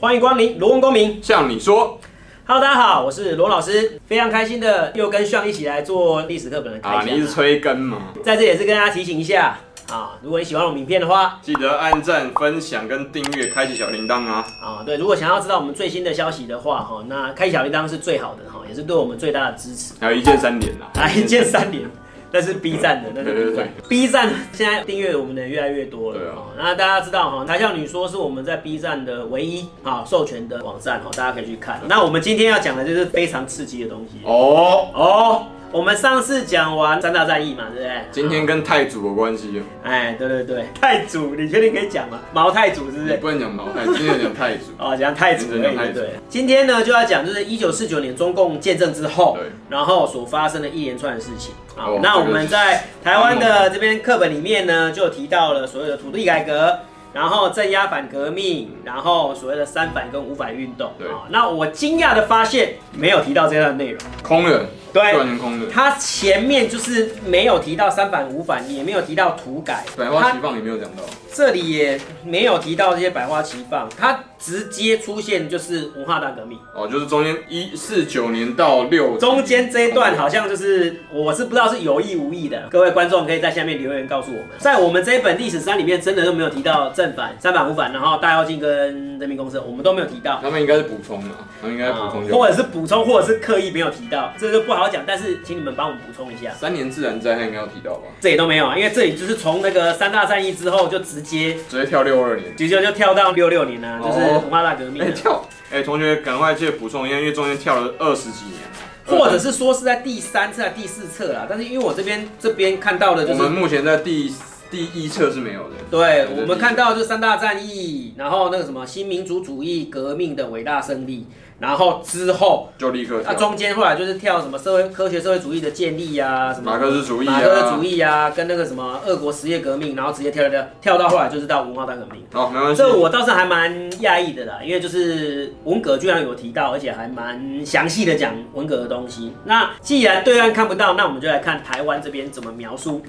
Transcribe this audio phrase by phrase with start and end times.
[0.00, 1.20] 欢迎光临罗文公民。
[1.20, 1.98] 向你说
[2.46, 6.98] ，Hello，大家好，我是罗老师，非常开心的又跟向一起来做历史课本的开讲。
[7.00, 7.98] 啊，你是催更吗？
[8.22, 9.58] 在这也是跟大家提醒一下
[9.90, 14.46] 啊，如果你喜欢我们影片的话，记得按赞、分享跟订阅，开启小铃铛啊。
[14.62, 19.94] 啊，对，如果想要知道我们最新的消息的话，哈，那开启小铃铛是最好的哈，也是对我们最大的支持。
[20.00, 21.90] 还有一键三连啊，啊，一键三连。
[22.30, 23.68] 那是 B 站的，那是 B 站。
[23.88, 26.18] B 站现在订阅我们的人越来越多了。
[26.18, 26.36] 对啊。
[26.56, 31.80] 那大家知道哈，台校女说是我们在 B 站的唯一啊授权的网站哈，大家可以去看。
[31.88, 34.18] 那我们今天要讲的就是非常刺激的东西。
[34.24, 37.92] 哦哦，我们上次讲完三大战役嘛，对不对？
[38.10, 39.62] 今天跟太祖有关系。
[39.82, 42.18] 哎，对对对， 太祖，你确定可以讲吗？
[42.32, 43.16] 毛太祖是不是？
[43.18, 44.72] 不能讲毛太，今天讲太祖。
[44.80, 46.10] 哦，讲太祖，对对对。
[46.28, 49.36] 今天呢就要讲，就是一九四九年中共建政之后，
[49.68, 51.54] 然后所发生的一连串的事情。
[51.76, 56.78] 好，那我们在台湾的这边课本里面呢，就提到了所谓的土地改革，
[57.12, 60.92] 然后镇压反革命，然后所谓的三反跟五反运动。
[60.98, 64.64] 对，那我惊讶的发现，没有提到这段内容，空了。
[64.92, 71.02] 对，他前面就是没有提到三反五反，也没有提到土改，百花齐放也没有讲到，
[71.38, 91.28] 这里也没有提到这些百花齐放，它直接出现就是文化大革命哦，就是中间一四九年到六，中间这一段好像就是我是不知道是有意无意的，各位观众可以在下面留言告诉我们，在我们这一本历史书里面真的都没有提到正反、三反、五反，然后大跃进跟人民公社，我们都没有提到，他们应该是补充的，
[91.62, 96.50] 他们应该补充，或者是补充，或者是刻意没有提到，这就不好讲，但是请你们帮我们补充一下。
[96.58, 98.08] 三年自然灾害应该要提到吧？
[98.20, 105.02] 这也都没有啊，因为这里就是从那个三大战役之后就直接直接跳六二年，直接就跳到六六年啊，就是文化大革命。
[105.02, 108.60] 哎、欸、跳，哎、欸、同学赶快去补充一下，因为中间跳了二十几年，
[109.06, 111.46] 或者是说是在第三次、第四册啦。
[111.48, 114.32] 但是因为我这边这边看到的就是我们目前在第
[114.70, 115.76] 第一册是没有的。
[115.90, 121.26] 对，我们看到就三大战役，然后那个什么新民主主义革命的伟大胜利。
[121.60, 132.22] 然后之后就立刻，那中间后来就是跳什么社会科学社会主义的建立呀，什么马克思主义马克思主义啊，跟那个什么俄国实业革命，然后直接跳跳跳到后来就是到文化大革命。
[132.32, 132.78] 好，没关系。
[132.80, 139.32] 这我倒是还蛮讶异的啦，因为就是文革居然有提到，而且还蛮详细的讲文革的东西。
[139.44, 143.02] 那既然对岸看不到，那我们就来看台湾这边怎么描述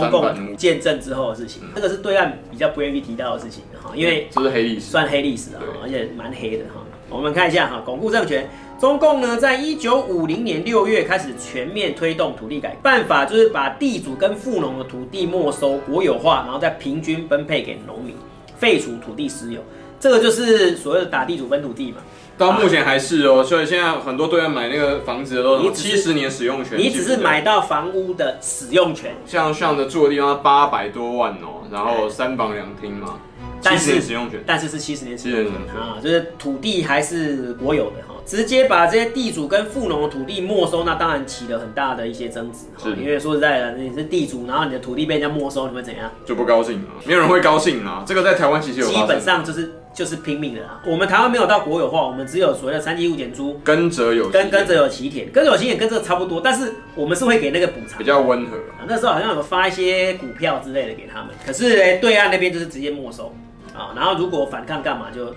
[0.00, 1.62] 中共建政之后的事情。
[1.74, 6.80] 这个是对岸比较不愿意提到的事情哈，因为这是黑历史，算黑历史啊，而且蛮黑的哈。
[7.10, 8.48] 我们看一下哈，巩固政权。
[8.80, 18.16] 中共呢，在一九五零年六月开始全面推动土地改革，办法就是把地主跟富农的土地没收国有化，然后再平均分配给农民，
[18.56, 19.60] 废除土地私有。
[20.02, 21.98] 这个就是所谓的打地主分土地嘛。
[22.36, 29.14] 到目前还是哦，所以现在很多都要买那个房子的都七十年使用权，你只是买到房屋的使用权。
[29.24, 33.20] 像像的住的地方八百多万哦，然后三房两厅嘛。
[33.60, 42.90] 七十年使用权，但是是七十年使用权啊，就是土地还是国有的哈，直接把这些地主跟富农的土地没收，那当然起了很大的一些争执哈。
[43.00, 46.10] 因为说实在的，你是地主，然后你的土地被人家没收，你会怎样？
[46.26, 48.02] 就不高兴啊，没有人会高兴啊。
[48.04, 50.80] 这个在台湾其实有基本上就是就是拼命的啦。
[50.86, 58.56] 我们台湾没有到国有化，我们只有所谓的三级物检租，跟者有跟跟着有其田，跟着有其田跟这个差不多，但是我们是会给那个补偿，比较温和。
[58.86, 63.34] 那时候好像有发一些股票之类的给他们，可是哎，对岸那边就是直接没收。
[63.74, 65.34] 啊，然后如果反抗干嘛就，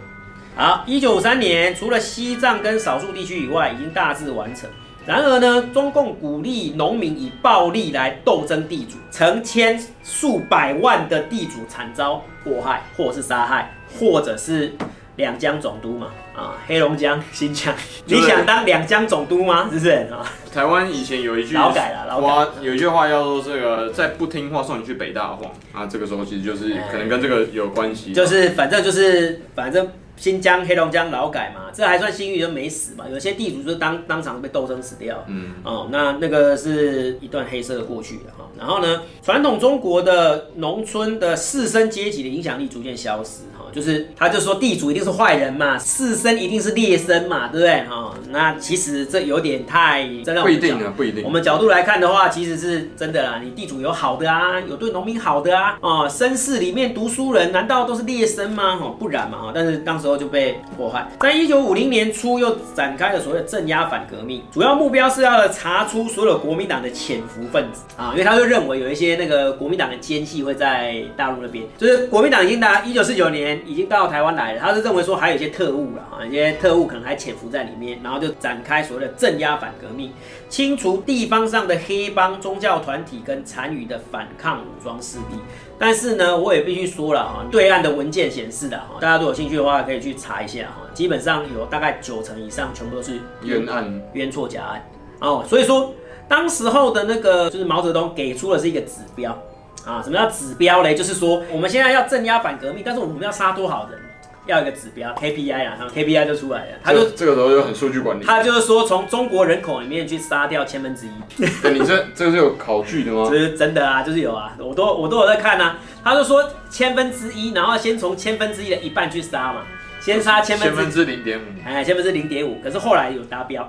[0.58, 4.70] 好，一九五三年，除了西藏跟少数地区以外，已经大致完成。
[5.06, 14.74] 然而呢，中共鼓励农民以暴力来斗争地主，成千数百万的地主惨遭祸害，或是杀害，或者是
[15.18, 16.08] 两江总督嘛。
[16.36, 17.74] 啊，黑龙江、新疆，
[18.06, 19.70] 你想当两江总督吗？
[19.72, 20.26] 是不是啊？
[20.52, 25.52] 台湾以前有一句劳改了，劳改有一句话叫做“这个再不听话，送你去北大荒”。
[25.72, 29.88] 啊，这个时候其实就是可能跟这个有关系，就是反正就是反正。
[30.18, 33.06] 新疆、黑龙江劳改嘛，这还算幸运，就没死嘛。
[33.09, 35.24] 有些地主就是当当场被斗争死掉。
[35.28, 38.50] 嗯，哦，那那个是一段黑色的过去的哈。
[38.58, 43.44] 然后呢，传统中国的农村的士绅阶级的影响力逐渐消失哈，
[43.75, 47.83] 就是他就说地主一定是坏人嘛，士绅一定是劣绅嘛，对不对？
[47.89, 51.22] 哈，那其实这有点太真的不一定啊，不一定。
[51.25, 53.42] 我们角度来看的话，其实是真的啦。
[53.44, 58.80] 你地主有好的啊，有对农民好的啊，哦，绅士里面读书人难道都是劣绅吗？
[58.81, 59.51] 哦，不然嘛哈。
[59.54, 60.06] 但是当时。
[60.06, 80.12] 候就被迫害，在一九五零年初又展开了所谓的镇压反革命，主要目标是要查出所有国民党的潜伏分子啊，因为他就认为有一些那个国民党的奸细会在大陆那边，就是国民党已经打一九四九年已经到台湾来了，他是认为说还有一些特务了啊，一些特务可能还潜伏在里面，然后就展开所谓的镇压反革命，
[80.50, 85.38] 清除地方上的黑帮、宗教团体跟残余的反抗武装势力。
[85.77, 90.83] 但是呢，我也必须说了哈，对岸的文件显示的哈，大家如果有兴趣的话，可以去查一下哈。
[90.94, 94.89] 基本上有大概九成以上全部都是冤案、冤错假案
[95.19, 95.44] 哦。
[95.45, 95.94] 所以说，
[96.29, 99.38] 当时候的那个就是毛泽东给出的是一个指标
[99.86, 100.02] 啊。
[100.04, 100.94] 什么叫指标嘞？
[100.96, 104.00] 就是说我们现在要镇压反革命，但是我们要杀多少人？
[104.48, 106.78] 要一个指标 KPI 啊，KPI 就出来了。
[106.84, 108.24] 他就这个时候就很数据管理。
[108.24, 111.12] 他就是说，从中国人口里面去杀掉千分之一。
[111.64, 113.28] 对，你这这个是有考据的吗？
[113.28, 115.80] 这是真的啊，就是有啊，我都我都有在看啊。
[116.04, 119.64] 他就说千分之一，然后先从千分之一的一半去杀嘛，
[120.00, 122.62] 先杀千分之零点五，哎，千分之零点五。
[122.64, 123.64] 可是后来有达标，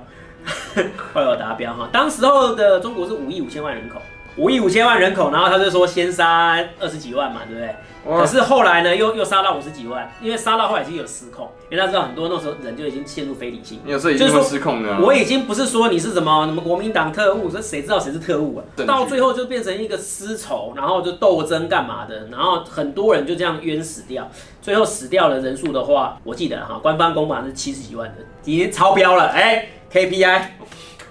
[1.14, 1.88] 后来有达标哈。
[1.90, 4.02] 当时候的中国是五亿五千万人口。
[4.36, 7.74] 五亿五千万人口，然后他就说先杀二十几万嘛，对不对？
[8.18, 15.00] 可是后来呢，又又杀到五十几万，因为杀到后来已经有失控，因为他知道很多那时候人就已经陷入非理性，有时候已经会失控了。
[15.00, 18.64] 我已经不是说你是什么什么国民党特务，这谁知道谁是特务啊？
[18.86, 24.30] 到最后就变成一个私仇，然后就斗争干嘛的，然后很多人就这样冤死掉。
[24.62, 29.28] 最后死掉的人数的话，我记得哈，官方公布是七十几万人，已经超标了。
[29.28, 30.42] 哎，KPI。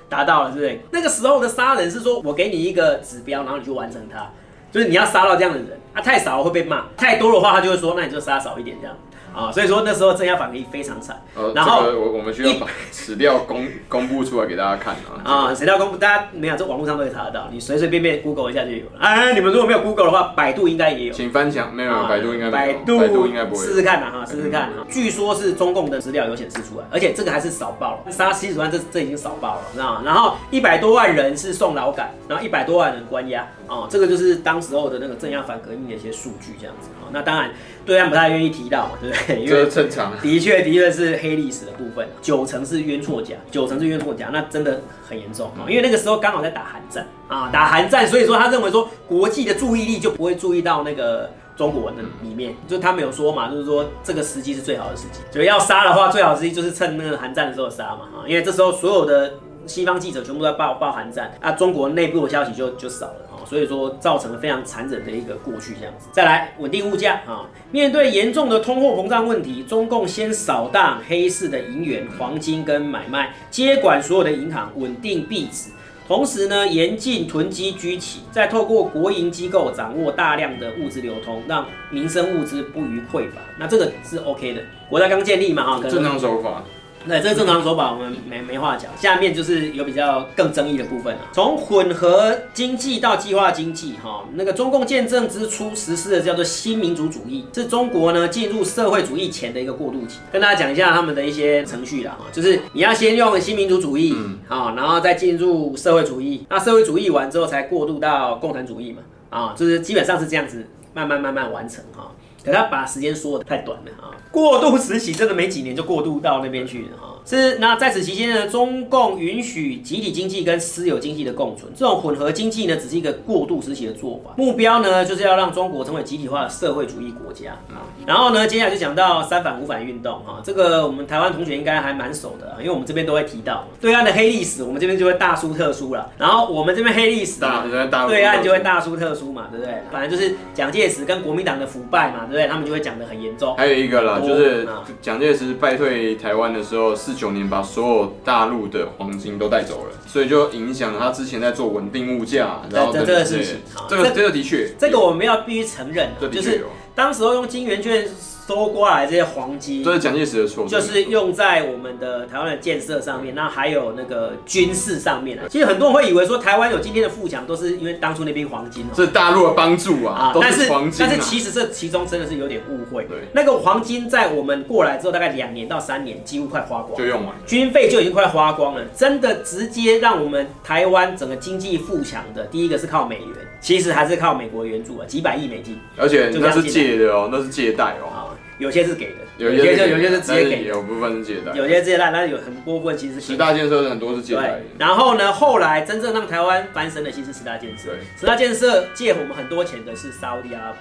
[0.09, 0.81] 达到了，对不对？
[0.91, 4.29] 那个时候的杀人是说，我给你一个指标，然后你就完成它，
[4.71, 8.95] 就是你要杀到这样的人，啊，太少了会被骂，太多的话他就会说，那你就杀少一点这样。
[9.35, 11.21] 啊，所以说那时候镇压反革命非常惨。
[11.35, 15.21] 呃，然后我我们需要把 史料公公布出来给大家看啊。
[15.23, 18.99] 啊，史料公布，大家没有，这网络上都可以查得到，你随随便便 Google 一下就有了。
[18.99, 21.13] 哎，你们如果没有 Google 的话，百度应该也有。
[21.13, 23.65] 请翻墙，没有，百度应该百度百度应该不会。
[23.65, 24.69] 试试看啊，哈，试试看。
[24.89, 30.01] 据说是中共的资料有显示出来，而且这个还是少报了，杀七十万，这这已经少报了，知道吗？
[30.05, 36.89] 然后一百多万人是送劳改，然后一百多万人关押，啊，这个就是当时候的那个镇压反革命的一些数据，这样子。
[37.15, 37.49] 那当然，
[37.85, 39.41] 对岸不太愿意提到嘛，对不对？
[39.41, 40.11] 因为正常。
[40.21, 45.63] 的确，的确是黑历史的部分，九成是冤错假，九成是冤错假，那真的很严重啊！
[45.69, 59.35] 因为那个时候刚好在打韩战啊，打韩战，所以说他认为说国际的注意力就不会注意到那个中国的里面，就他没有说嘛，就是说这个时机是最好的时机，所以要杀的话，最好的时机就是趁那个韩战的时候杀嘛啊，因为这时候所有的
[59.65, 63.15] 西方记者全部在报报韩战啊，中国内部的消息就就少了。
[63.45, 66.07] 所以说造成了非常残忍的一个过去这样子。
[66.11, 75.69] 再来稳定物价啊，面对严重的通货膨胀问题，中共先扫荡黑市的银元、黄金跟买卖，接管所有的银行，稳定币值，
[76.07, 83.41] 同时呢严禁囤积居奇，再透过国营机构掌握大量的物资流通，让民生物资不虞匮乏。
[83.59, 86.63] 那这个是 OK 的，国家刚建立嘛哈，正常手法。
[87.07, 88.91] 对，这个正常手法我们没没话讲。
[88.97, 91.21] 下面就是有比较更争议的部分了。
[91.31, 100.19] 从混合经济到计划经济，哈，那个中共建政之初实施的叫做新民主主义，是中国呢进入社会主义前的一个过渡期。
[100.31, 104.15] 跟大家讲一下他们的一些程序啦，哈，就是你要先用新民主主义，
[104.47, 112.11] 啊，然后再进入社会主义，那社会主义完之后才过渡到共产主义嘛，啊，就是基本上是这样子，慢慢慢慢完成，哈。
[112.45, 117.14] 可他把时间说的太短了啊，过渡时期真的没几年就过渡到那边去了啊。
[117.25, 127.81] 是，那在此期间呢，中共允许集体经济跟私有经济的共存，这种混合经济呢，只是一个过渡时期的做法，目标呢就是要让中国成为集体化的社会主义国家啊。
[128.05, 136.07] 然后呢，接下来就讲到三反五反运动啊，这个我们台湾同学应该还蛮熟的，因为我们这边都会提到对岸的黑历史，我们这边就会大书特书了。
[136.19, 137.65] 然后我们这边黑历史啊，
[138.07, 139.73] 对岸就会大书特书嘛，对不对？
[139.91, 142.47] 反正就是蒋介石跟国民党的腐败嘛，对不对？
[142.47, 143.55] 他们就会讲得很严重。
[143.57, 144.67] 还有一个啦，就是
[145.01, 147.14] 蒋介石败退台湾的时候是。
[147.15, 153.55] 九年把所有大陆的黄金都带走了，所以就影响他之前在做稳定物价，然后这个事情，
[153.89, 158.07] 这个这个的确，这个我们要必须承认，就是当时候用金圆券。
[158.47, 165.39] 收刮来这些黄金，这是蒋介石的错，就是用在我们的台湾的建设上面，那还有那个军事上面。
[165.49, 170.31] 其实很多人会以为说台湾有今天的富强，都是因为当初那边黄金，是大陆的帮助啊。
[170.39, 173.05] 但是黄金，但是其实这其中真的是有点误会。
[173.05, 178.85] 对，那个黄金在我们过来之后，大概两年到三年，几乎快花光，就用完，军费就已经快花光了。
[178.95, 183.27] 真的直接让我们台湾整个经济富强的，第一个是靠美元，
[183.59, 188.24] 其实还是靠美国援助啊，几百亿美金，而且那是借的哦，那是借贷哦。
[188.57, 194.61] 有些是给的，有些就有些是直接给，有部分是借贷，有些直接贷，但是有很多部分其实是十大建设很多是借贷。
[194.77, 200.77] 然后呢，后来真正让台湾翻身的其实是十大建设，十大建设借我们很多钱的是沙乌地阿拉伯。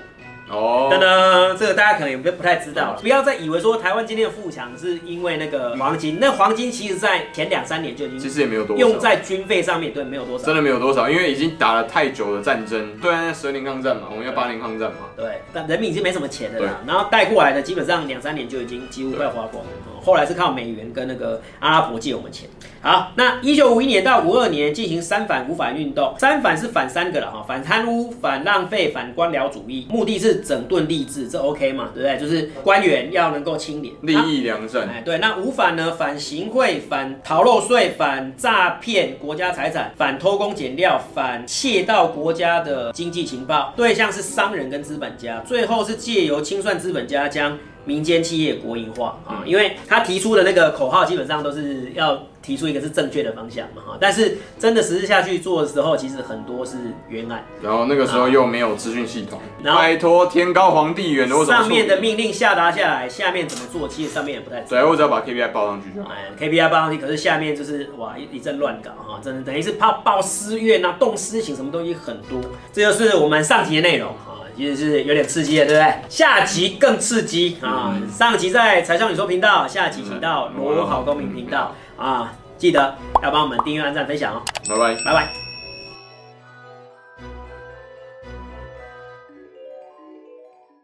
[0.49, 2.99] 哦，等等，这个大家可能也不不太知道了。
[3.01, 19.71] 不要再以为说台湾今天的富强是因为那个黄金，那黄金其实在前两三年就已经其实也没有多用在军费上面，对，没有多少，真的没有多少，因为已经打了太久的战争，对啊，十二年抗战嘛，我们要八年抗战嘛，对，但人民已经没什么钱了啦，然后带过来的基本上两三年就已经几乎快花光了。
[20.05, 22.49] 后来是靠美元跟那个阿拉伯借我们钱。
[22.81, 32.19] 好，那一九五一年到五二年进行三反五反运动，三反是反三个了哈，反贪污、反浪费、反官僚主义，目的是整顿吏治，这 OK 嘛，对不对？
[32.19, 34.87] 就是官员要能够清廉、利益良善。
[34.87, 35.93] 哎，对，那五反呢？
[35.93, 47.59] 反行贿、反逃漏税、反诈骗国家财产、反偷工减料、反窃盗国家的经济情报，对象是商人跟资本家，最后是借由清算资本家将。
[47.85, 56.77] 民间企业国营化啊，因为他提出的那个口号基本上都是要提出一个是正确的方向嘛哈，但是真的实施下去做的时候，其实很多是
[57.09, 57.45] 冤案。
[57.63, 64.61] 然后那个时候又没有资讯系统，然后拜托天高皇帝远的，上面的命令下达下来，下面怎么做，其实上面也不太。
[64.63, 66.11] 对，我只要把 KPI 报上去就好。
[66.11, 72.41] 哎，KPI 报上去，可是下面就是哇一一阵乱搞哈，真的等于是怕报私怨啊，动私情，什么东西很多。
[72.73, 74.34] 这就是我们上集的内容哈。
[74.57, 75.95] 其实是有点刺激的，对不对？
[76.09, 77.95] 下集更刺激啊！
[77.95, 82.33] 嗯、上集在柴 Sean 你说频道，下集请到罗好公民频道啊！
[82.57, 84.43] 记得要帮我们订阅、按赞、分享哦！
[84.69, 85.44] 拜拜，拜拜。